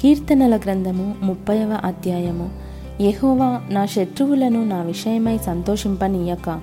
[0.00, 2.50] కీర్తనల గ్రంథము ముప్పైవ అధ్యాయము.
[3.00, 6.60] యహోవా నా శత్రువులను నా విషయమై సంతోషింపనీయక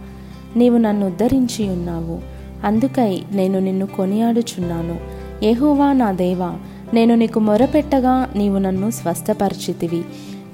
[0.55, 2.19] నీవు నన్ను ఉద్ధరించి ఉన్నావు.
[2.65, 4.99] అందుకై నేను నిన్ను కొనియాడుచున్నాను.
[5.45, 6.55] యహోవా నా దేవా
[6.93, 10.05] నేను నీకు మొరపెట్టగా నీవు నన్ను స్వస్థపరిచితివి.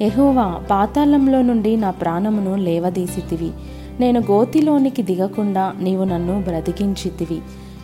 [0.02, 3.52] ఎహోవా పాతాళంలో నుండి నా ప్రాణమును లేవదీసితివి.
[4.00, 7.42] నేను గోతిలోనికి దిగకుండా నీవు నన్ను బ్రతికించితివి.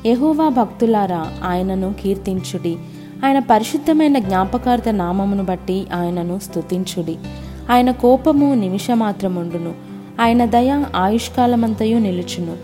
[0.09, 2.77] ఎహోవా భక్తులారా ఆయనను కీర్తించుడి.
[3.25, 7.17] ఆయన పరిశుద్ధమైన జ్ఞాపకార్థ నామమును బట్టి ఆయనను స్తుతించుడి.
[7.71, 9.73] ఆయన కోపము నిమిషమాత్రముండును.
[10.21, 12.55] ఆయన దయ ఆయుష్కాలమంతయు నిలుచును.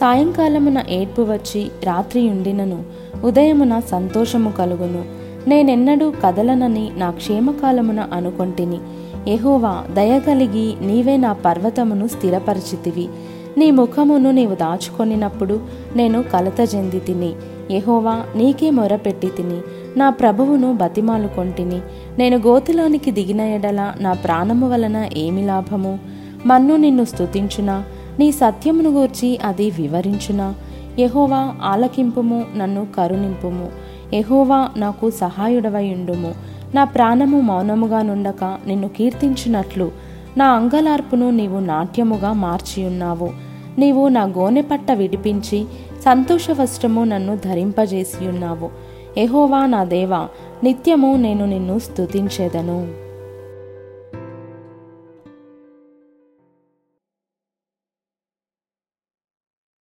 [0.00, 2.82] సాయంకాలమున ఏడ్పు వచ్చి రాత్రి ఉండినను.
[3.24, 5.04] ఉదయమున సంతోషము కలుగును.
[5.48, 8.78] నేనెన్నడూ కదలనని నా క్షేమకాలమున అనుకొంటిని.
[9.28, 13.08] యెహోవా దయగలిగి నీవే నా పర్వతమును స్థిరపరిచితివి.
[13.58, 15.60] నీ ముఖమును నీవు దాచుకొనినప్పుడు
[15.96, 17.32] నేను కలత చెంది తిని
[17.70, 19.60] యెహోవా నీకే మొరపెట్టి తిని
[19.96, 21.80] నా ప్రభువును బతిమాలుకొంటిని.
[22.18, 25.98] నేను గోతిలోనికి దిగిన ఎడల నా ప్రాణము వలన ఏమి లాభము?
[26.46, 27.84] మన్ను నిన్ను స్తుతించునా?
[28.18, 30.54] నీ సత్యమును గూర్చి అది వివరించునా?
[30.98, 33.68] ఎహోవా ఆలకింపుము నన్ను కరుణింపుము.
[34.12, 36.34] ఎహోవా నాకు సహాయుడవయుండుము.
[36.74, 39.90] నా ప్రాణము మౌనముగా నుండక నిన్ను కీర్తించినట్లు
[40.36, 43.43] నా అంగలార్పును నీవు నాట్యముగా మార్చియున్నావు.
[43.78, 45.66] నీవు నా గోనెపట్ట విడిపించి
[46.04, 48.70] సంతోష వస్త్రము నన్ను ధరింపజేసి ఉన్నావు.
[49.16, 50.28] ఎహోవా నా దేవా
[50.64, 53.03] నిత్యము నేను నిన్ను స్తుతించేదను.